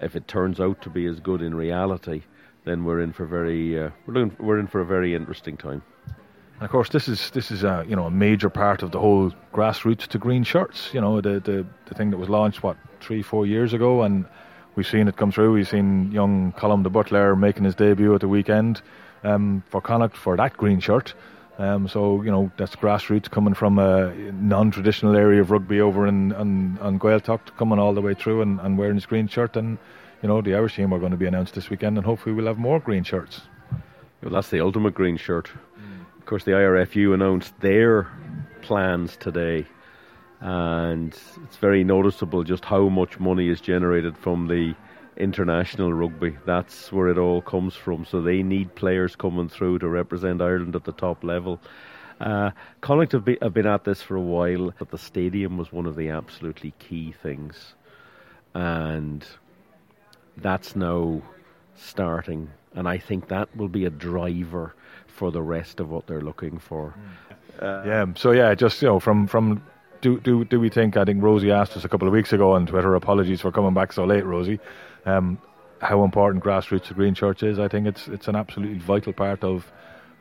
[0.00, 2.22] if it turns out to be as good in reality,
[2.64, 5.82] then we're in for very uh, we're looking, we're in for a very interesting time.
[6.06, 9.00] And of course, this is this is a you know a major part of the
[9.00, 10.90] whole grassroots to green shirts.
[10.92, 14.26] You know the the, the thing that was launched what three four years ago, and
[14.74, 15.52] we've seen it come through.
[15.52, 18.82] We've seen young Colm de Buitléar making his debut at the weekend
[19.24, 21.14] um, for Connacht for that green shirt.
[21.60, 26.32] Um, so you know that's grassroots coming from a non-traditional area of rugby over in
[26.32, 29.58] on, on Gaeltacht, coming all the way through and, and wearing his green shirt.
[29.58, 29.76] And
[30.22, 32.46] you know the Irish team are going to be announced this weekend, and hopefully we'll
[32.46, 33.42] have more green shirts.
[34.22, 35.50] Well, that's the ultimate green shirt.
[35.78, 36.18] Mm.
[36.18, 38.08] Of course, the IRFU announced their
[38.62, 39.66] plans today,
[40.40, 41.12] and
[41.44, 44.74] it's very noticeable just how much money is generated from the
[45.20, 46.36] international rugby.
[46.46, 48.04] That's where it all comes from.
[48.04, 51.60] So they need players coming through to represent Ireland at the top level.
[52.20, 55.72] Uh, Connacht have, be, have been at this for a while, but the stadium was
[55.72, 57.74] one of the absolutely key things.
[58.54, 59.24] And
[60.36, 61.22] that's now
[61.76, 62.50] starting.
[62.74, 64.74] And I think that will be a driver
[65.06, 66.94] for the rest of what they're looking for.
[67.58, 69.62] Uh, yeah, so yeah, just you know, from from
[70.00, 70.96] do do do we think?
[70.96, 72.94] I think Rosie asked us a couple of weeks ago on Twitter.
[72.94, 74.60] Apologies for coming back so late, Rosie
[75.06, 75.38] um,
[75.80, 77.58] how important grassroots to green shirts is.
[77.58, 79.70] I think it's it's an absolutely vital part of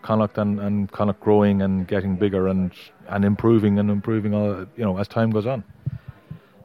[0.01, 2.71] Connacht and, and Connacht growing and getting bigger and
[3.07, 5.63] and improving and improving all, you know as time goes on.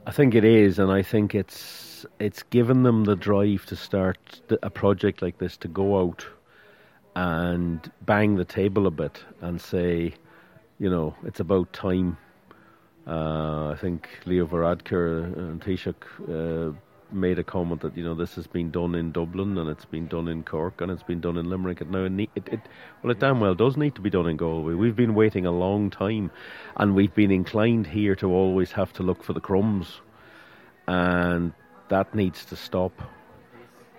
[0.07, 4.18] I think it is, and I think it's it's given them the drive to start
[4.62, 6.27] a project like this to go out
[7.16, 10.14] and bang the table a bit and say,
[10.79, 12.18] you know, it's about time.
[13.07, 15.94] Uh, I think Leo Varadkar and Taoiseach
[16.29, 16.74] uh,
[17.14, 20.07] made a comment that you know this has been done in Dublin and it's been
[20.07, 21.81] done in Cork and it's been done in Limerick.
[21.81, 22.61] And now it, it, it,
[23.03, 24.74] well, it damn well does need to be done in Galway.
[24.74, 26.31] We've been waiting a long time,
[26.77, 30.00] and we've been inclined here to always have to look for the crumbs,
[30.87, 31.53] and
[31.88, 32.92] that needs to stop.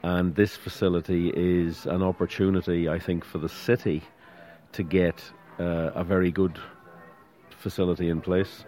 [0.04, 4.04] And this facility is an opportunity, I think, for the city
[4.73, 5.23] to get
[5.60, 6.60] uh, a very good
[7.49, 8.65] facility in place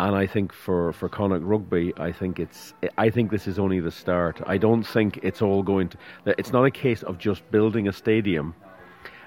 [0.00, 3.80] and I think for for Connacht Rugby, I think it's I think this is only
[3.80, 4.40] the start.
[4.46, 5.98] I don't think it's all going to.
[6.38, 8.54] It's not a case of just building a stadium.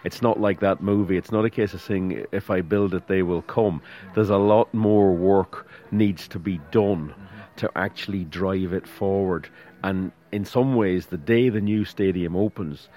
[0.03, 1.17] It's not like that movie.
[1.17, 3.81] It's not a case of saying if I build it, they will come.
[4.13, 7.13] There's a lot more work needs to be done
[7.57, 9.49] to actually drive it forward.
[9.83, 12.89] And in some ways, the day the new stadium opens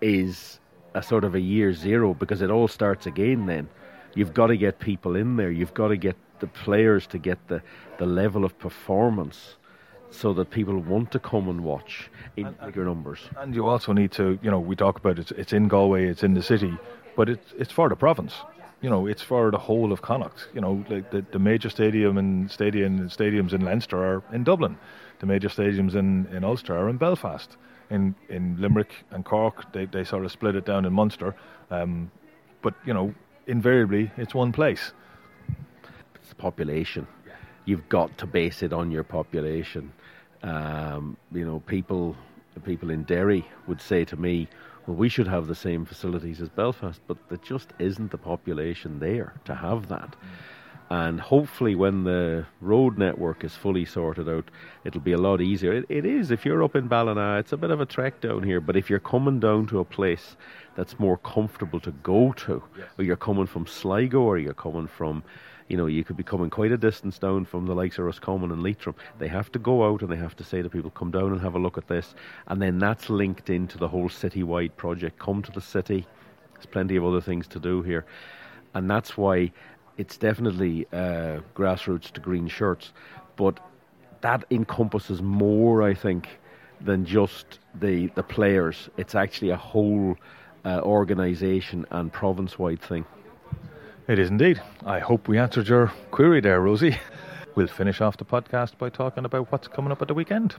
[0.00, 0.60] is
[0.94, 3.46] a sort of a year zero because it all starts again.
[3.46, 3.68] Then
[4.14, 5.50] you've got to get people in there.
[5.50, 7.62] You've got to get the players to get the,
[7.98, 9.56] the level of performance
[10.10, 13.20] so that people want to come and watch in and, bigger numbers.
[13.36, 16.22] And you also need to, you know, we talk about it, it's in Galway, it's
[16.22, 16.76] in the city,
[17.16, 18.34] but it's, it's for the province.
[18.80, 20.48] You know, it's for the whole of Connacht.
[20.54, 24.78] You know, like the, the major stadium and stadium stadiums in Leinster are in Dublin.
[25.18, 27.56] The major stadiums in, in Ulster are in Belfast.
[27.90, 31.34] In in Limerick and Cork, they, they sort of split it down in Munster.
[31.72, 32.12] Um,
[32.62, 33.12] but you know,
[33.48, 34.92] invariably, it's one place
[36.34, 37.06] population.
[37.64, 39.92] You've got to base it on your population.
[40.42, 42.16] Um, you know, people
[42.64, 44.48] people in Derry would say to me,
[44.86, 48.98] "Well, we should have the same facilities as Belfast," but there just isn't the population
[48.98, 50.16] there to have that.
[50.90, 54.50] And hopefully, when the road network is fully sorted out,
[54.84, 55.74] it'll be a lot easier.
[55.74, 56.30] It, it is.
[56.30, 58.60] If you're up in Ballina, it's a bit of a trek down here.
[58.60, 60.36] But if you're coming down to a place
[60.76, 62.88] that's more comfortable to go to, yes.
[62.96, 65.22] or you're coming from Sligo, or you're coming from
[65.68, 68.50] you know, you could be coming quite a distance down from the likes of Roscommon
[68.50, 68.96] and Leitrim.
[69.18, 71.40] They have to go out and they have to say to people, come down and
[71.40, 72.14] have a look at this.
[72.46, 75.18] And then that's linked into the whole city-wide project.
[75.18, 76.06] Come to the city.
[76.54, 78.06] There's plenty of other things to do here.
[78.74, 79.52] And that's why
[79.98, 82.92] it's definitely uh, grassroots to green shirts.
[83.36, 83.60] But
[84.22, 86.28] that encompasses more, I think,
[86.80, 88.88] than just the, the players.
[88.96, 90.16] It's actually a whole
[90.64, 93.04] uh, organisation and province wide thing.
[94.08, 94.62] It is indeed.
[94.86, 96.98] I hope we answered your query there, Rosie.
[97.54, 100.56] We'll finish off the podcast by talking about what's coming up at the weekend.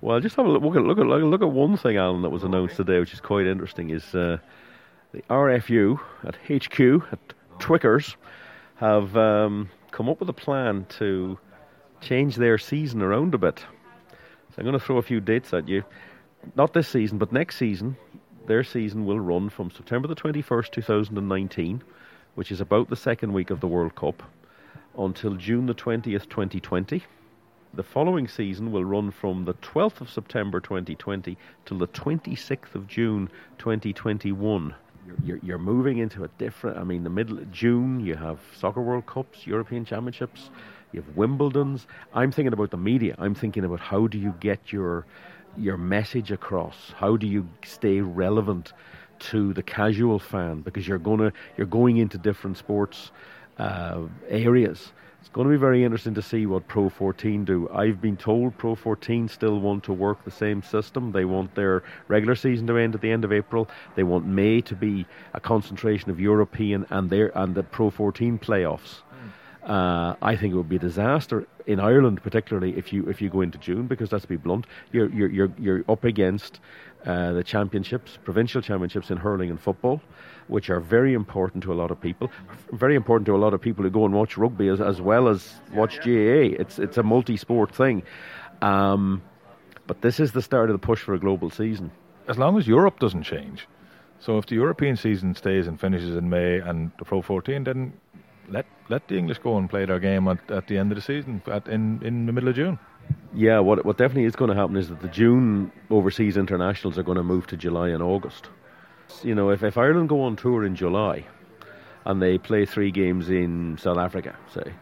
[0.00, 2.44] Well, just have a look, at look at look at one thing, Alan, that was
[2.44, 3.90] announced today, which is quite interesting.
[3.90, 4.38] Is uh,
[5.10, 7.18] the RFU at HQ at
[7.58, 8.16] Twickers
[8.76, 11.40] have um, come up with a plan to
[12.00, 13.58] change their season around a bit.
[13.58, 15.82] So I'm going to throw a few dates at you.
[16.54, 17.96] Not this season, but next season.
[18.46, 21.82] Their season will run from September the 21st, 2019
[22.38, 24.22] which is about the second week of the World Cup,
[24.96, 27.02] until June the 20th, 2020.
[27.74, 31.36] The following season will run from the 12th of September 2020
[31.66, 33.28] till the 26th of June
[33.58, 34.72] 2021.
[35.24, 36.78] You're, you're, moving into a different.
[36.78, 40.50] I mean, the middle of June, you have Soccer World Cups, European Championships,
[40.92, 41.88] you have Wimbledon's.
[42.14, 43.16] I'm thinking about the media.
[43.18, 45.06] I'm thinking about how do you get your
[45.56, 46.92] your message across?
[46.96, 48.74] How do you stay relevant
[49.20, 50.60] to the casual fan?
[50.60, 53.10] Because you're gonna you're going into different sports
[53.58, 54.92] uh, areas.
[55.20, 57.68] It's going to be very interesting to see what Pro 14 do.
[57.70, 61.12] I've been told Pro 14 still want to work the same system.
[61.12, 63.68] They want their regular season to end at the end of April.
[63.96, 68.38] They want May to be a concentration of European and their and the Pro 14
[68.38, 69.02] playoffs.
[69.68, 73.28] Uh, I think it would be a disaster in Ireland, particularly if you if you
[73.28, 76.60] go into June, because let's be blunt, you're you're you're, you're up against
[77.04, 80.00] uh, the championships, provincial championships in hurling and football,
[80.46, 82.30] which are very important to a lot of people.
[82.72, 85.28] Very important to a lot of people who go and watch rugby as, as well
[85.28, 86.56] as watch GAA.
[86.58, 88.02] It's it's a multi-sport thing.
[88.62, 89.22] Um,
[89.86, 91.90] but this is the start of the push for a global season.
[92.26, 93.66] As long as Europe doesn't change.
[94.20, 97.92] So if the European season stays and finishes in May and the Pro 14, then
[98.50, 101.02] let let the English go and play their game at, at the end of the
[101.02, 102.78] season, at, in in the middle of June.
[103.34, 107.02] Yeah, what what definitely is going to happen is that the June overseas internationals are
[107.02, 108.48] going to move to July and August.
[109.22, 111.26] You know, if, if Ireland go on tour in July
[112.04, 114.72] and they play three games in South Africa, say,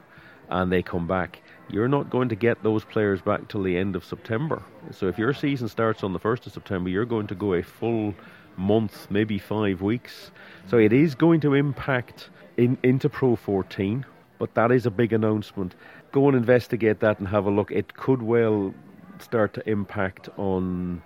[0.49, 3.97] and they come back, you're not going to get those players back till the end
[3.97, 4.63] of September.
[4.91, 7.63] So if your season starts on the 1st of September, you're going to go a
[7.63, 8.15] full
[8.57, 10.31] month, maybe five weeks.
[10.69, 14.05] So it is going to impact in, into Pro 14,
[14.39, 15.75] but that is a big announcement.
[16.13, 17.71] Go and investigate that and have a look.
[17.71, 18.75] It could well
[19.19, 21.03] start to impact on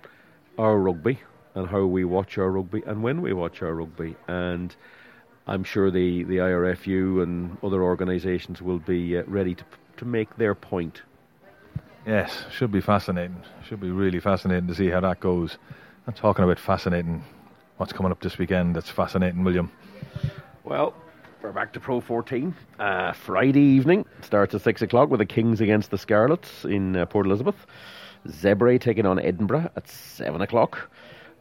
[0.57, 1.19] our rugby
[1.55, 4.15] and how we watch our rugby and when we watch our rugby.
[4.27, 4.75] And
[5.47, 9.63] I'm sure the, the IRFU and other organisations will be uh, ready to,
[9.97, 11.01] to make their point.
[12.05, 13.43] Yes, should be fascinating.
[13.67, 15.57] Should be really fascinating to see how that goes.
[16.07, 17.23] I'm talking about fascinating,
[17.81, 19.71] what's coming up this weekend that's fascinating, William?
[20.63, 20.93] Well,
[21.41, 22.53] we're back to Pro 14.
[22.77, 27.07] Uh, Friday evening starts at 6 o'clock with the Kings against the Scarlets in uh,
[27.07, 27.65] Port Elizabeth.
[28.27, 30.91] Zebre taking on Edinburgh at 7 o'clock.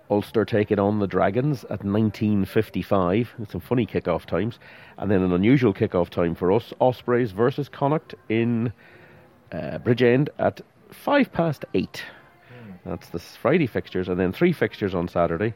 [0.09, 3.51] Ulster taking on the Dragons at 19.55.
[3.51, 4.59] Some funny kick-off times.
[4.97, 6.73] And then an unusual kick-off time for us.
[6.81, 8.73] Ospreys versus Connacht in
[9.53, 12.03] uh, Bridgend at 5 past 8.
[12.87, 14.09] That's the Friday fixtures.
[14.09, 15.53] And then three fixtures on Saturday.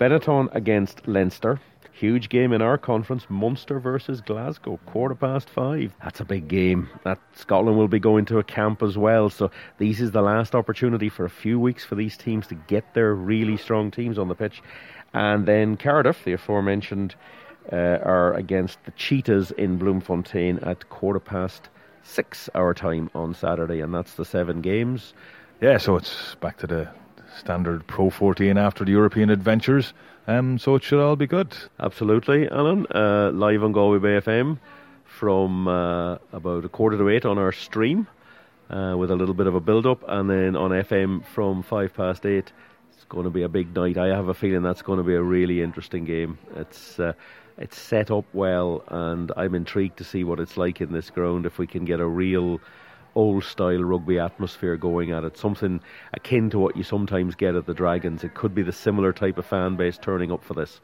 [0.00, 1.60] Benetton against Leinster.
[1.92, 5.92] Huge game in our conference, Munster versus Glasgow, quarter past five.
[6.02, 6.88] That's a big game.
[7.04, 9.28] That Scotland will be going to a camp as well.
[9.28, 12.94] So this is the last opportunity for a few weeks for these teams to get
[12.94, 14.62] their really strong teams on the pitch.
[15.12, 17.14] And then Cardiff, the aforementioned,
[17.70, 21.68] uh, are against the Cheetahs in Bloemfontein at quarter past
[22.02, 25.12] six our time on Saturday, and that's the seven games.
[25.60, 26.88] Yeah, so it's back to the
[27.38, 29.92] standard Pro 14 after the European adventures.
[30.26, 31.56] Um, so it should all be good.
[31.78, 32.86] Absolutely, Alan.
[32.94, 34.58] Uh, live on Galway Bay FM
[35.04, 38.06] from uh, about a quarter to eight on our stream
[38.70, 41.92] uh, with a little bit of a build up, and then on FM from five
[41.94, 42.52] past eight.
[42.92, 43.98] It's going to be a big night.
[43.98, 46.38] I have a feeling that's going to be a really interesting game.
[46.54, 47.14] It's uh,
[47.58, 51.44] it's set up well, and I'm intrigued to see what it's like in this ground
[51.44, 52.60] if we can get a real
[53.14, 55.80] old style rugby atmosphere going at it, something
[56.14, 58.24] akin to what you sometimes get at the Dragons.
[58.24, 60.80] It could be the similar type of fan base turning up for this.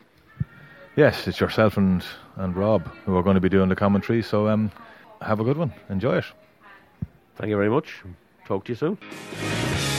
[0.97, 2.05] Yes, it's yourself and,
[2.37, 4.71] and Rob who are going to be doing the commentary, so um,
[5.21, 5.73] have a good one.
[5.91, 6.25] Enjoy it.
[7.37, 8.03] Thank you very much.
[8.47, 9.96] Talk to you soon.